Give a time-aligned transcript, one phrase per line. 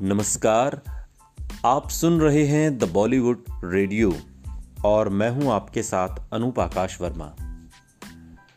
[0.00, 0.80] नमस्कार।
[1.66, 4.12] आप सुन रहे हैं द बॉलीवुड रेडियो
[4.84, 7.26] और मैं हूँ आपके साथ अनूप आकाश वर्मा।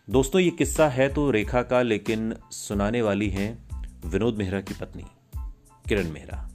[0.10, 3.70] दोस्तों, ये किस्सा है तो रेखा का, लेकिन सुनाने वाली हैं
[4.06, 5.06] विनोद मेहरा की पत्नी,
[5.90, 6.50] किरण मेहरा।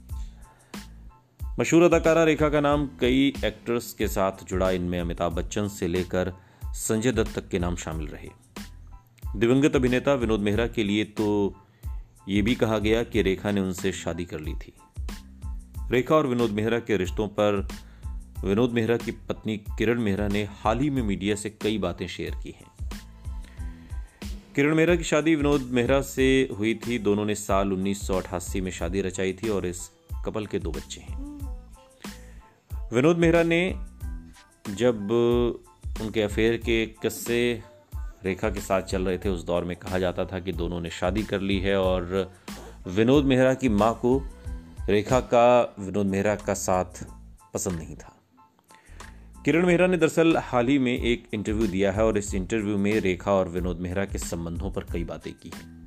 [1.59, 6.33] मशहूर अदाकारा रेखा का नाम कई एक्टर्स के साथ जुड़ा। इनमें अमिताभ बच्चन से लेकर
[6.65, 8.29] संजय दत्त तक के नाम शामिल रहे।
[9.35, 11.55] दिवंगत अभिनेता विनोद मेहरा के लिए तो
[12.29, 14.73] ये भी कहा गया कि रेखा ने उनसे शादी कर ली थी।
[15.91, 17.67] रेखा और विनोद मेहरा के रिश्तों पर
[18.45, 22.31] विनोद मेहरा की पत्नी किरण मेहरा ने हाल ही में मीडिया से कई बातें शेयर
[22.43, 22.89] की हैं।
[24.55, 28.61] किरण मेहरा की शादी विनोद मेहरा से हुई थी। दोनों ने साल उन्नीस सौ अठासी
[28.61, 29.91] में शादी रचाई थी और इस
[30.25, 31.21] कपल के दो बच्चे हैं।
[32.93, 33.75] विनोद मेहरा ने
[34.69, 35.11] जब
[36.01, 37.63] उनके अफेयर के किस्से
[38.25, 40.89] रेखा के साथ चल रहे थे, उस दौर में कहा जाता था कि दोनों ने
[40.89, 42.31] शादी कर ली है और
[42.87, 44.23] विनोद मेहरा की माँ को
[44.89, 47.05] रेखा का, विनोद मेहरा का साथ
[47.53, 48.17] पसंद नहीं था।
[49.45, 52.99] किरण मेहरा ने दरअसल हाल ही में एक इंटरव्यू दिया है और इस इंटरव्यू में
[52.99, 55.81] रेखा और विनोद मेहरा के संबंधों पर कई बातें की हैं।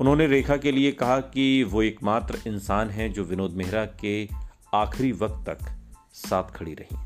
[0.00, 4.28] उन्होंने रेखा के लिए कहा कि वो एकमात्र इंसान हैं जो विनोद मेहरा के
[4.74, 5.58] आखिरी वक्त तक
[6.14, 6.96] साथ खड़ी रही।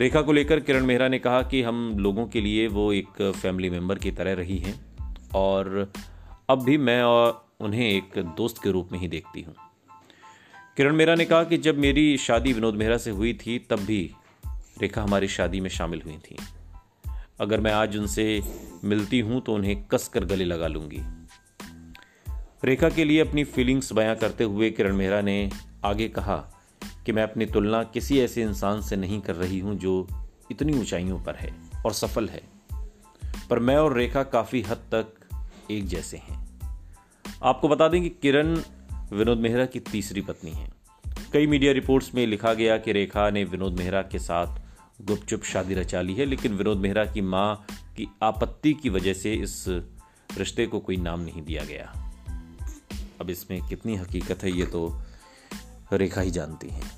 [0.00, 3.70] रेखा को लेकर किरण मेहरा ने कहा कि हम लोगों के लिए वो एक फैमिली
[3.70, 4.96] मेंबर की तरह रही हैं
[5.34, 5.92] और
[6.50, 9.54] अब भी मैं और उन्हें एक दोस्त के रूप में ही देखती हूँ।
[10.76, 14.14] किरण मेहरा ने कहा कि जब मेरी शादी विनोद मेहरा से हुई थी, तब भी
[14.80, 16.36] रेखा हमारी शादी में शामिल हुई थी।
[17.40, 18.42] अगर मैं आज उनसे
[18.84, 21.00] मिलती हूँ तो उन्हें कस कर गले लगा लूँगी।
[22.64, 25.50] रेखा के लिए अपनी फीलिंग्स बयां करते हुए किरण मेहरा ने
[25.84, 26.57] आगे कहा
[27.08, 30.08] कि मैं अपनी तुलना किसी ऐसे इंसान से नहीं कर रही हूँ जो
[30.50, 31.54] इतनी ऊंचाइयों पर है
[31.86, 32.42] और सफल है।
[33.50, 35.06] पर मैं और रेखा काफ़ी हद तक
[35.70, 36.60] एक जैसे हैं।
[37.42, 38.60] आपको बता दें कि किरण
[39.12, 40.72] विनोद मेहरा की तीसरी पत्नी है।
[41.32, 44.60] कई मीडिया रिपोर्ट्स में लिखा गया कि रेखा ने विनोद मेहरा के साथ
[45.02, 47.66] गुपचुप शादी रचा ली है, लेकिन विनोद मेहरा की माँ
[47.96, 49.64] की आपत्ति की वजह से इस
[50.38, 52.12] रिश्ते को कोई नाम नहीं दिया गया।
[53.20, 55.00] अब इसमें कितनी हकीकत है, ये तो
[55.92, 56.97] रेखा ही जानती हैं।